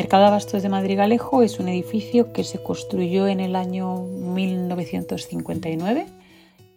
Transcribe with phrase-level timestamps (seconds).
[0.00, 6.06] Mercado Abastos de Madrigalejo es un edificio que se construyó en el año 1959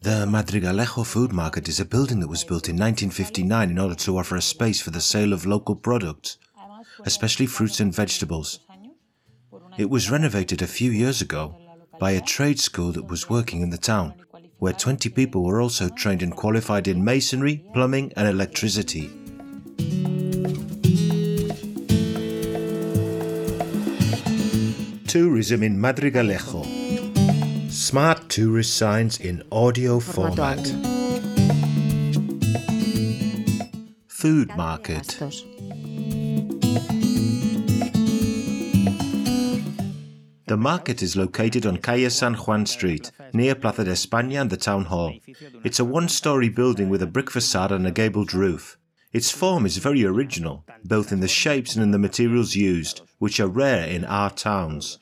[0.00, 4.18] The Madrigalejo Food Market is a building that was built in 1959 in order to
[4.18, 6.38] offer a space for the sale of local products,
[7.04, 8.62] especially fruits and vegetables.
[9.76, 11.56] It was renovated a few years ago
[11.98, 14.14] by a trade school that was working in the town,
[14.60, 19.10] where 20 people were also trained and qualified in masonry, plumbing, and electricity.
[25.10, 26.64] Tourism in Madrigalejo.
[27.68, 30.64] Smart tourist signs in audio format.
[34.06, 35.18] Food market.
[40.46, 44.56] The market is located on Calle San Juan Street, near Plaza de España and the
[44.56, 45.12] town hall.
[45.64, 48.78] It's a one story building with a brick facade and a gabled roof.
[49.12, 53.40] Its form is very original, both in the shapes and in the materials used, which
[53.40, 54.98] are rare in our towns.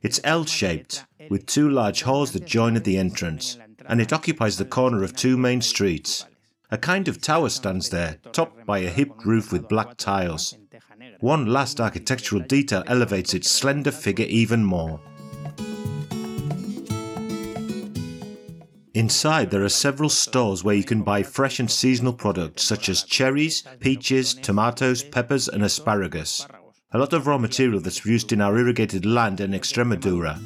[0.00, 4.58] It's L shaped, with two large halls that join at the entrance, and it occupies
[4.58, 6.24] the corner of two main streets.
[6.70, 10.56] A kind of tower stands there, topped by a hipped roof with black tiles.
[11.18, 15.00] One last architectural detail elevates its slender figure even more.
[18.94, 23.02] Inside, there are several stores where you can buy fresh and seasonal products such as
[23.02, 26.46] cherries, peaches, tomatoes, peppers, and asparagus.
[26.92, 30.38] A lot of raw material that's used in our irrigated land in Extremadura.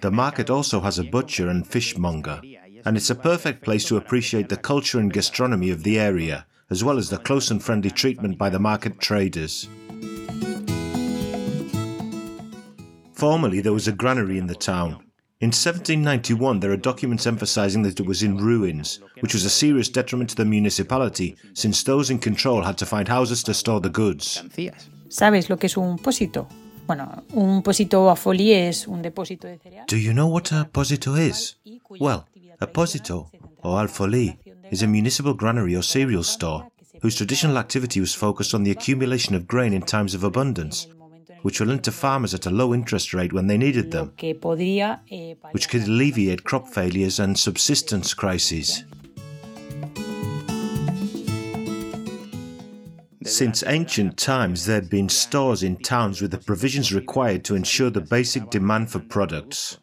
[0.00, 2.40] The market also has a butcher and fishmonger,
[2.84, 6.82] and it's a perfect place to appreciate the culture and gastronomy of the area, as
[6.82, 9.68] well as the close and friendly treatment by the market traders.
[13.12, 15.04] Formerly, there was a granary in the town.
[15.42, 19.88] In 1791, there are documents emphasizing that it was in ruins, which was a serious
[19.88, 23.90] detriment to the municipality, since those in control had to find houses to store the
[23.90, 24.40] goods.
[25.08, 26.46] ¿Sabes lo que es un pósito?
[26.86, 29.84] Bueno, un pósito alfolí es un depósito de cereal.
[29.88, 31.56] Do you know what a posito is?
[31.98, 32.24] Well,
[32.60, 33.28] a posito,
[33.64, 34.38] or alfolí,
[34.70, 36.68] is a municipal granary or cereal store
[37.02, 40.86] whose traditional activity was focused on the accumulation of grain in times of abundance,
[41.42, 45.34] which were lent to farmers at a low interest rate when they needed them, eh,
[45.52, 48.84] which could alleviate crop failures and subsistence crises.
[53.24, 57.90] Since ancient times, there had been stores in towns with the provisions required to ensure
[57.90, 59.78] the basic demand for products.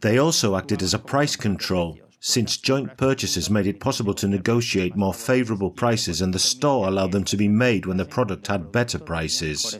[0.00, 4.96] They also acted as a price control, since joint purchases made it possible to negotiate
[4.96, 8.70] more favorable prices and the store allowed them to be made when the product had
[8.70, 9.76] better prices.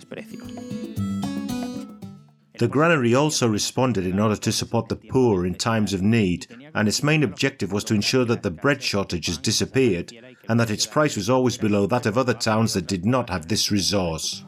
[2.57, 6.87] The granary also responded in order to support the poor in times of need, and
[6.87, 10.13] its main objective was to ensure that the bread shortages disappeared
[10.49, 13.49] and that its price was always below that of other towns that did not have
[13.49, 14.45] this resource.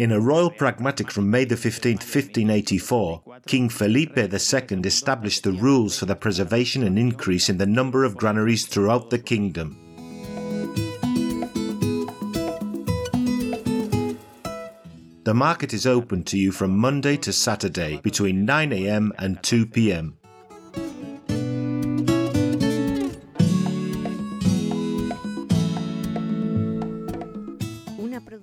[0.00, 6.06] In a royal pragmatic from May 15, 1584, King Felipe II established the rules for
[6.06, 9.79] the preservation and increase in the number of granaries throughout the kingdom.
[15.30, 20.14] The market is open to you from Monday to Saturday between 9am and 2pm.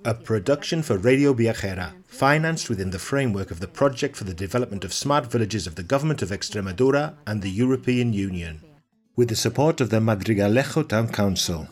[0.06, 4.82] A production for Radio Viajera, financed within the framework of the Project for the Development
[4.82, 8.62] of Smart Villages of the Government of Extremadura and the European Union,
[9.14, 11.68] with the support of the Madrigalejo Town Council.